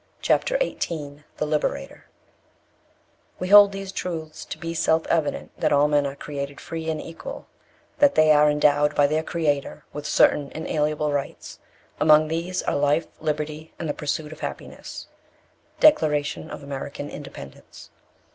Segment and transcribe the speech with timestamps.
[0.19, 2.05] CHAPTER XVIII THE LIBERATOR
[3.37, 6.99] "We hold these truths to be self evident, that all men are created free and
[6.99, 7.45] equal;
[7.99, 11.59] that they are endowed by their Creator with certain inalienable rights;
[11.99, 15.05] among these are life, liberty, and the pursuit of happiness."
[15.79, 17.91] Declaration of American Independence.